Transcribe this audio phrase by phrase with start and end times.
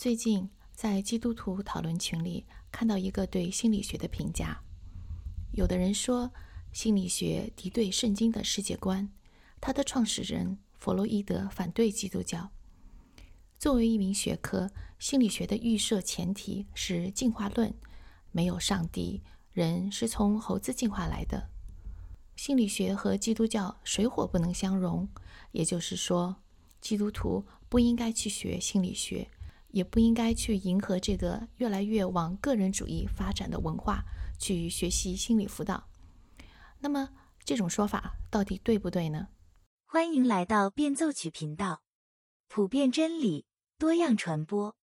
[0.00, 4.58] 最近在基督徒讨论群里看到一个对心理学的评价，
[5.52, 6.32] 有的人说
[6.72, 9.06] 心理学敌对圣经的世界观，
[9.60, 12.50] 它的创始人弗洛伊德反对基督教。
[13.58, 17.70] 作为一名学科，心理学的预设前提是进化论，
[18.32, 19.20] 没有上帝，
[19.52, 21.50] 人是从猴子进化来的。
[22.36, 25.06] 心理学和基督教水火不能相容，
[25.52, 26.36] 也就是说，
[26.80, 29.28] 基督徒不应该去学心理学。
[29.72, 34.04] 也不应该去迎合这个越来越往个人主义发展的文化
[34.38, 35.88] 去学习心理辅导。
[36.78, 37.10] 那么
[37.44, 39.28] 这种说法到底对不对呢？
[39.86, 41.82] 欢迎来到变奏曲频道，
[42.48, 43.44] 普遍真理，
[43.78, 44.74] 多样传播。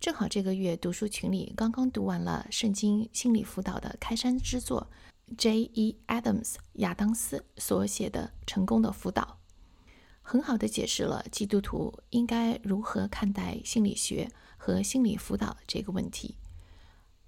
[0.00, 4.90] 正好这个月读书群里刚刚读完了圣经心理辅导的开山之作。
[5.36, 5.96] J.E.
[6.06, 9.38] Adams 亚当斯所写的《成功的辅导》，
[10.22, 16.36] 很好的解释了基督徒应该如何看待心理学和心理辅导这个问题。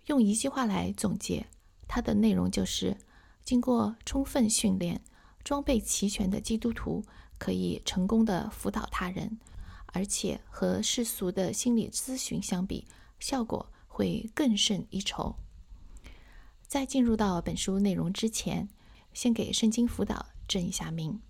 [0.06, 1.46] 用一句话来总结，
[1.86, 2.96] 它的内容就是：
[3.44, 5.02] 经过充分训练、
[5.44, 7.04] 装备齐全的基督徒
[7.38, 9.38] 可以成功的辅导他人，
[9.86, 12.86] 而且和世俗的心理咨询相比，
[13.18, 15.36] 效果会更胜一筹。
[16.70, 18.68] 在进入到本书内容之前，
[19.12, 21.20] 先给圣经辅导正一下名。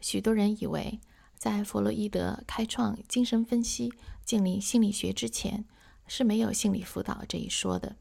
[0.00, 1.00] 许多人以为，
[1.34, 3.92] 在弗洛伊德开创精神分析、
[4.24, 5.64] 建立心理学之前，
[6.06, 7.96] 是没有心理辅导这一说的。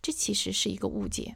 [0.00, 1.34] 这其实是一个误解。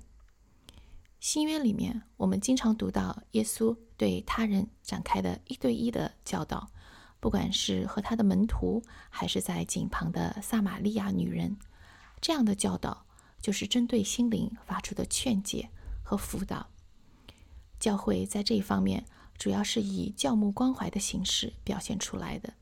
[1.19, 6.71] 新约里面，我们经常读到耶稣对他人展开的一对一的教导，
[7.19, 11.57] 不管是和他的门徒，还是在井旁的撒玛利亚女人，
[12.21, 13.05] 这样的教导。
[13.45, 15.69] 就是针对心灵发出的劝解
[16.03, 16.67] 和辅导。
[17.79, 19.05] 教会在这一方面
[19.37, 22.55] 主要是以教牧关怀的形式表现出来的。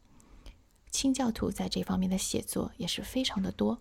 [0.90, 3.80] 清教徒在这方面的写作也是非常的多。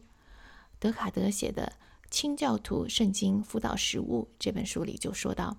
[0.78, 1.74] 德卡德写的
[2.12, 5.58] 《清教徒圣经辅导实务》这本书里就说到，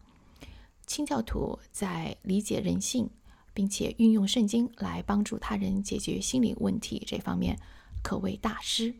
[0.86, 3.10] 清教徒在理解人性，
[3.52, 7.58] 并且运用圣经来帮助他人解决心理问题这方面，
[8.00, 8.94] 可谓大师。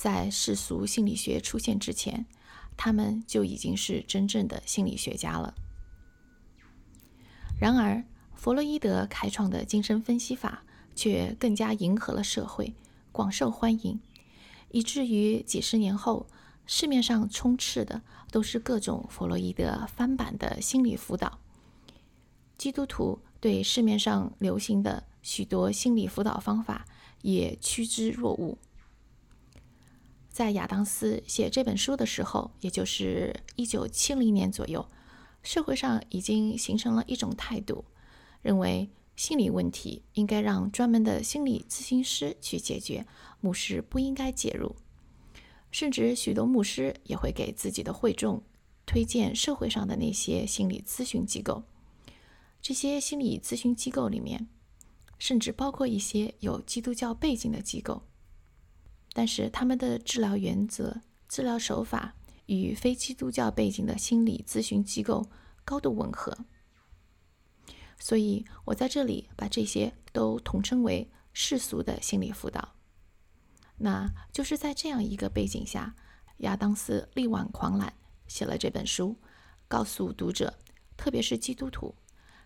[0.00, 2.24] 在世俗心理学出现之前，
[2.74, 5.52] 他们就已经是真正的心理学家了。
[7.60, 8.02] 然而，
[8.34, 10.62] 弗洛伊德开创的精神分析法
[10.94, 12.72] 却更加迎合了社会，
[13.12, 14.00] 广受欢迎，
[14.70, 16.26] 以至于几十年后，
[16.64, 18.00] 市面上充斥的
[18.30, 21.38] 都是各种弗洛伊德翻版的心理辅导。
[22.56, 26.86] 基督徒对市面上流行的许多心理辅导方法
[27.20, 28.56] 也趋之若鹜。
[30.40, 34.88] 在亚当斯写这本书的时候，也就是一九七零年左右，
[35.42, 37.84] 社会上已经形成了一种态度，
[38.40, 43.06] 认为心理问题应该让专门的心理咨询师去解决，
[43.42, 44.74] 牧师不应该介入。
[45.70, 48.42] 甚至许多牧师也会给自己的会众
[48.86, 51.64] 推荐社会上的那些心理咨询机构。
[52.62, 54.48] 这些心理咨询机构里面，
[55.18, 58.04] 甚至包括一些有基督教背景的机构。
[59.12, 62.14] 但是他们的治疗原则、治疗手法
[62.46, 65.28] 与非基督教背景的心理咨询机构
[65.64, 66.36] 高度吻合，
[67.98, 72.74] 所以我在这里把这些都统称为世俗的心理辅导。
[73.78, 75.94] 那就是在这样一个背景下，
[76.38, 77.92] 亚当斯力挽狂澜，
[78.26, 79.16] 写了这本书，
[79.68, 80.58] 告诉读者，
[80.96, 81.94] 特别是基督徒，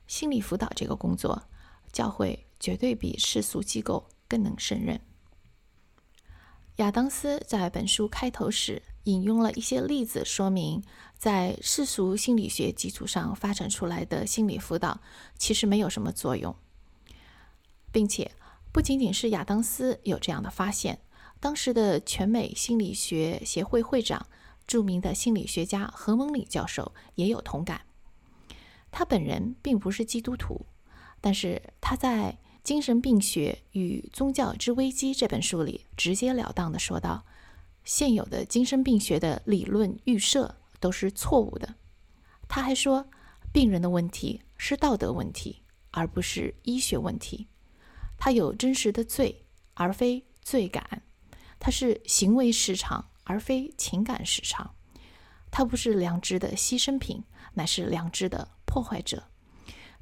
[0.06, 1.48] 心理辅导这个工作，
[1.92, 5.00] 教会绝对比世俗机构更能胜任。
[6.76, 10.82] 亚当斯在本书开头时引用了一些例子，说明
[11.16, 15.00] 在世俗心理学基础上发展出来的心理辅导
[15.38, 16.56] 其实没有什么作用，
[17.92, 18.32] 并且
[18.72, 20.98] 不仅仅是亚当斯有这样的发现，
[21.38, 24.26] 当时的全美心理学协会会长、
[24.66, 27.82] 著名的心理学家何蒙里教授也有同感。
[28.90, 30.66] 他本人并不是基督徒，
[31.20, 32.36] 但是他在。
[32.64, 37.26] 《精神病学与宗教之危机》这本书里直截了当地说道
[37.84, 41.74] ：“现有的精神病学的理论预设都是错误的。”
[42.48, 43.06] 他还说
[43.52, 47.48] ：“病人的问题是道德问题，而不是医学问题。
[48.16, 49.44] 他有真实的罪，
[49.74, 50.82] 而非罪感；
[51.60, 54.74] 他是行为失常，而非情感失常。
[55.50, 59.24] 他不是良知的牺牲品，乃是良知的破坏者。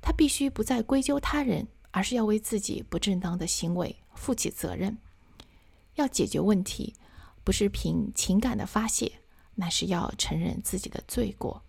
[0.00, 4.98] 他必须不再归咎他人。”而是要为自己不正当的行为负起责任，
[5.94, 6.94] 要解决问题，
[7.44, 9.20] 不是凭情感的发泄，
[9.54, 11.62] 乃是要承认自己的罪过。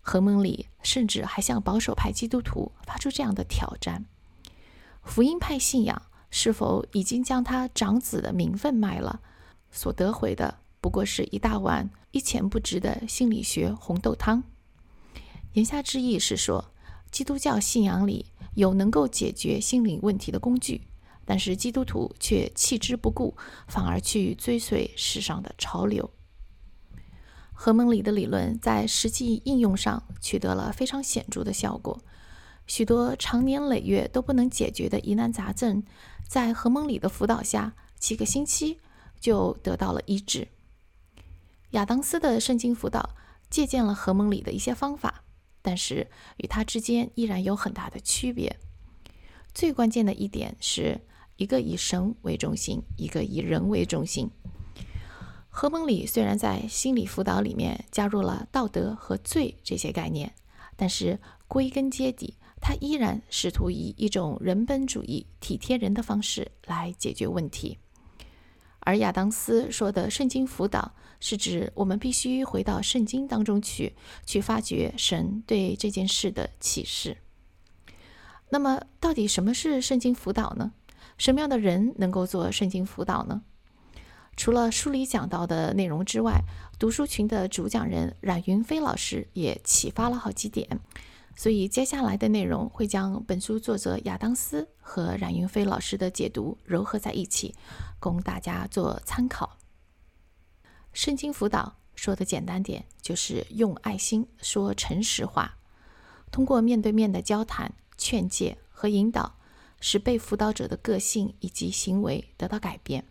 [0.00, 4.04] 何蒙里甚至还向保守派基督徒发出这样的挑战：
[5.02, 9.20] 福音派信仰是否已经将他长子的名分卖了？
[9.70, 14.42] 所得回的不过是一大碗一钱不值的心理学红豆汤。
[15.52, 16.72] 言下之意是说，
[17.12, 20.80] 基督教信仰里有能够解决心理问题的工具，
[21.26, 23.36] 但是基督徒却弃之不顾，
[23.68, 26.10] 反而去追随时尚的潮流。
[27.52, 32.00] 何蒙里的理论在实际应用上取得了非常显著的效果，
[32.66, 35.84] 许多长年累月都不能解决的疑难杂症，
[36.26, 38.80] 在何蒙里的辅导下，几个星期
[39.20, 40.48] 就得到了医治。
[41.70, 43.14] 亚当斯的圣经辅导
[43.48, 45.22] 借鉴了何蒙里的一些方法，
[45.62, 48.58] 但是与他之间依然有很大的区别。
[49.54, 51.00] 最关键的一点是
[51.36, 54.30] 一个以神为中心，一个以人为中心。
[55.48, 60.32] 何蒙里虽然在心理辅导里面加入了道德和罪这些概念，
[60.76, 67.78] 但是归根结底，他依然试图以一种人本主义、体贴人的方式来解决问题。
[68.80, 70.94] 而亚当斯说的圣经辅导，
[71.24, 73.94] 是指我们必须回到圣经当中去，
[74.26, 77.16] 去发掘神对这件事的启示。
[78.48, 80.72] 那么，到底什么是圣经辅导呢？
[81.16, 83.42] 什么样的人能够做圣经辅导呢？
[84.36, 86.42] 除了书里讲到的内容之外，
[86.76, 90.80] 读书群的主讲人冉云飞老师也启发了好几点，
[91.36, 97.54] 所以接下来的内容会将本书作者亚当斯和冉云飞老师的解读糅合在一起，
[98.00, 99.56] 供大家做参考。
[100.92, 105.56] 圣经辅导说的简单点，就是用爱心说诚实话，
[106.30, 109.38] 通过面对面的交谈、劝诫和引导，
[109.80, 113.04] 使被辅导者的个性以及行为得到改变。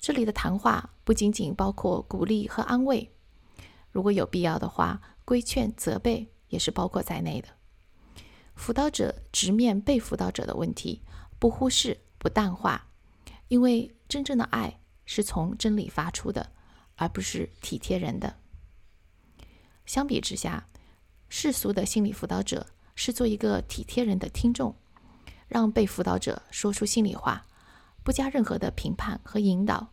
[0.00, 3.10] 这里的谈话不仅仅包括鼓励和安慰，
[3.90, 7.48] 如果有必要的话，规劝、责备也是包括在内的。
[8.54, 11.02] 辅导者直面被辅导者的问题，
[11.38, 12.88] 不忽视、不淡化，
[13.48, 16.52] 因为真正的爱是从真理发出的，
[16.96, 18.36] 而不是体贴人的。
[19.86, 20.68] 相比之下，
[21.28, 24.74] 世俗的心理辅导者是做一个体贴人的听众，
[25.48, 27.46] 让被辅导者说出心里话，
[28.02, 29.88] 不加任何的评判和引导。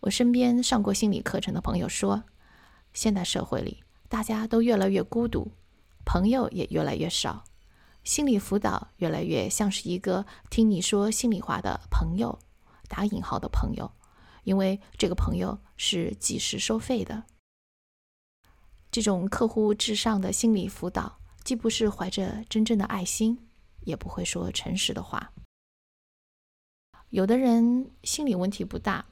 [0.00, 2.24] 我身边上过心理课程的朋友说，
[2.92, 5.50] 现代社会里大家都越来越孤独，
[6.04, 7.44] 朋友也越来越少，
[8.02, 12.38] 心理辅导越来越像是一个听你说心里话的朋友
[12.88, 13.90] （打引号的朋友），
[14.44, 17.24] 因为这个朋友是几时收费的。
[18.90, 23.48] 这种客户至上的心理辅导，既不是怀着真正的爱心，
[23.80, 25.32] 也不会说诚实的话。
[27.10, 29.04] 有的人心理问题不大。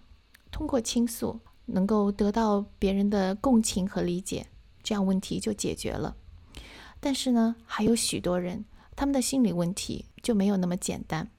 [0.53, 4.47] 通过倾诉，能够得到别人的共情和理解，
[4.83, 6.15] 这样问题就解决了。
[7.01, 8.65] 但是呢，还有许多人，
[8.95, 11.31] 他们的心理问题就没有那么简单。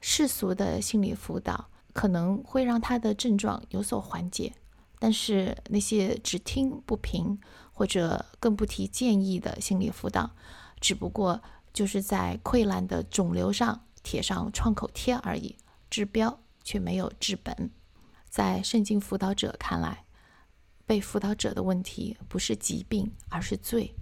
[0.00, 4.52] 世俗的心理辅导可能会让他的症状有所缓解，
[4.98, 7.38] 但是那些只听不评
[7.72, 10.30] 或者更不提建议的心理辅导，
[10.80, 11.42] 只不过
[11.72, 15.56] 就是在溃烂的肿瘤上贴上创口贴而已，
[15.88, 17.70] 治标却没有治本。
[18.28, 20.04] 在圣经辅导者看来，
[20.86, 23.94] 被辅导者的问题不是疾病，而是罪。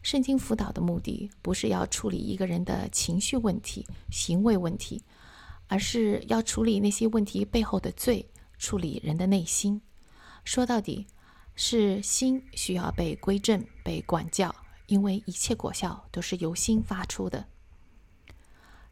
[0.00, 5.02] 圣经辅导的目的不是要处理一个人的情绪问题、行为问题，
[5.68, 9.80] 而是要处理那些问题背后的罪，处理人的内心。
[10.44, 11.06] 说到底，
[11.54, 14.54] 是心需要被归正、被管教，
[14.86, 17.46] 因为一切果效都是由心发出的。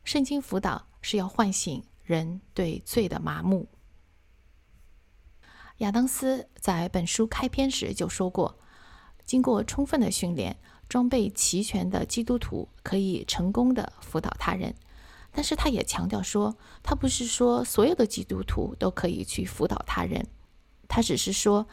[0.04, 3.66] 圣经辅导是要唤醒人对罪的麻木。
[5.78, 8.59] 亚当斯在本书开篇时就说过，
[9.25, 10.56] 经过充分的训练、
[10.88, 14.75] 装备齐全的基督徒可以成功的辅导他人。
[15.36, 20.26] 但是他也强调说，他不是说所有的基督徒都可以去辅导他人，
[20.88, 21.68] 他只是说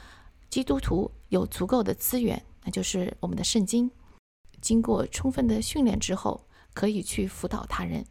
[0.50, 3.90] 基督徒有足够的资源，那就是我们的圣经，
[4.60, 8.06] 经过充分的训练之后，可以去辅导他人。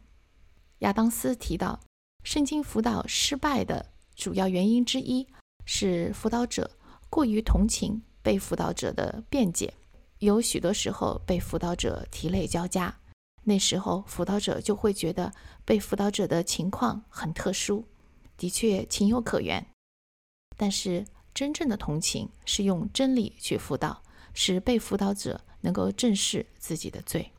[0.79, 1.79] 亚当斯提到，
[2.23, 5.27] 圣经辅导失败的主要原因之一。
[5.65, 6.69] 是辅导者
[7.09, 9.73] 过于同情被辅导者的辩解，
[10.19, 12.93] 有许多时候被辅导者涕泪交加，
[13.43, 15.33] 那时候辅导者就会觉得
[15.65, 17.85] 被辅导者的情况很特殊，
[18.37, 19.65] 的确情有可原。
[20.55, 24.01] 但是真正的同情是用真理去辅导，
[24.33, 27.31] 使被辅导者能够正视自己的罪。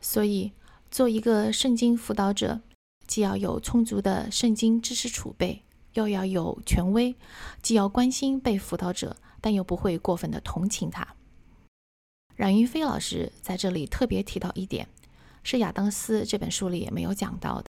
[0.00, 0.52] 所以，
[0.90, 2.60] 做一个圣经辅导者，
[3.06, 5.62] 既要有充足的圣经知识储备。
[5.94, 7.14] 又要有权威，
[7.62, 11.14] 既要关心被辅导者，但又不会过分的同情他。
[12.36, 14.88] 冉云飞老师在这里特别提到一点，
[15.42, 17.66] 是亚当斯这本书里也没有讲到的，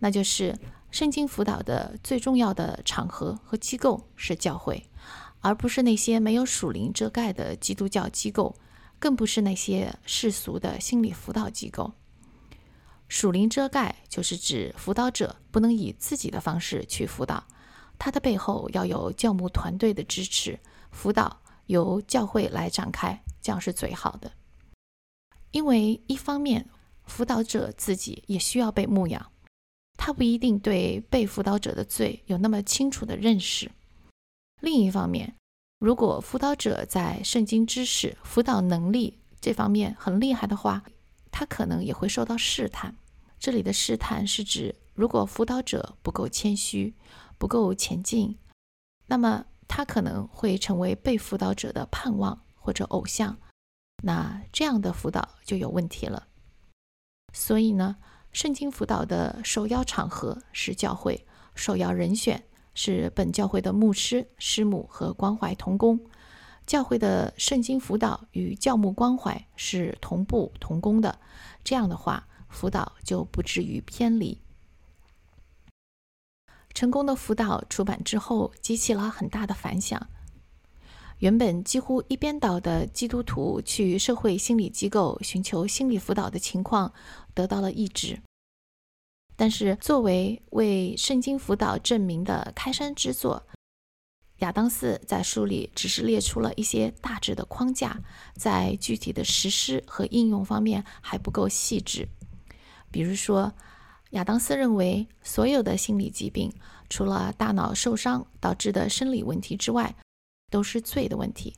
[0.00, 0.58] 那就是
[0.90, 4.84] 圣经辅导的最重要的场合和机构是教会，
[5.40, 8.54] 而不是那些没有属灵遮盖的基督教机构，
[8.98, 11.92] 更不是那些世俗的心理辅导机构。
[13.08, 17.42] 属灵遮盖就是指辅导者不能以自己的方式去辅导，
[17.98, 23.18] 他的背后要有教牧团队的支持，辅导由教会来展开。
[23.48, 24.30] 这样是最好的，
[25.52, 26.68] 因为一方面，
[27.04, 29.32] 辅导者自己也需要被牧养，
[29.96, 33.70] 他不一定对被辅导者的罪有那么清楚的认识；
[34.60, 35.34] 另一方面，
[35.78, 40.84] 如果辅导者在圣经知识、辅导能力这方面很厉害的话，
[41.30, 42.94] 他可能也会受到试探。
[43.38, 46.94] 这里的试探是指，如果辅导者不够谦虚、
[47.38, 48.36] 不够前进，
[49.06, 52.38] 那么他可能会成为被辅导者的盼望。
[52.68, 53.38] 或者偶像，
[54.02, 56.28] 那这样的辅导就有问题了。
[57.32, 57.96] 所以呢，
[58.30, 62.44] 圣经辅导的首要场合是教会，首要人选
[62.74, 65.98] 是本教会的牧师、师母和关怀同工。
[66.66, 71.18] 教会的圣经辅导与教牧关怀是同步同工的，
[71.64, 74.42] 这样的话，辅导就不至于偏离。
[76.74, 80.10] 成功的辅导出版之后，激起了很大的反响。
[81.18, 86.92] 原本几乎一边倒的基督徒去社会心理机构寻求心理辅导的情况
[87.34, 88.20] 得到了抑制。
[89.34, 93.46] 但是，作为为圣经辅导证明的开山之作，
[94.38, 98.00] 亚当斯在书里只是列出了一些大致的框架，
[98.34, 102.08] 在具体的实施和应用方面还不够细致。
[102.90, 103.52] 比如说，
[104.10, 106.52] 亚当斯认为，所有的心理疾病，
[106.88, 109.94] 除了大脑受伤导致的生理问题之外，
[110.50, 111.54] 都是罪的问题，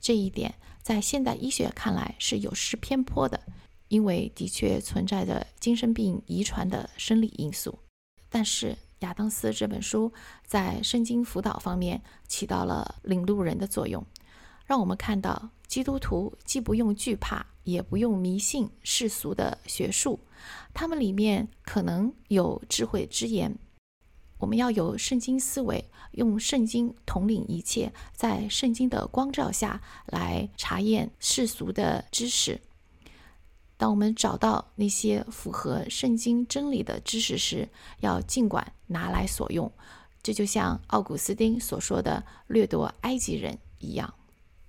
[0.00, 3.40] 这一点在现代医学看来是有失偏颇的，
[3.88, 7.78] 因为的确存在着精神病遗传的生理因素。
[8.28, 10.12] 但是亚当斯这本书
[10.44, 14.04] 在圣经辅导方面起到了领路人的作用，
[14.66, 20.20] 让我们看到基督徒既不用惧怕，也不用迷信世俗的学术，
[20.72, 23.56] 他们里面可能有智慧之言。
[24.38, 32.60] 我们要有圣经思维，用圣经统领一切，在圣经的光照下来查验世俗的知识。
[33.76, 37.68] 当我们找到那些符合圣经真理的知识时，
[38.00, 39.70] 要尽管拿来所用。
[40.22, 44.14] 这就像奥古斯丁所说的“掠夺埃及人”一样。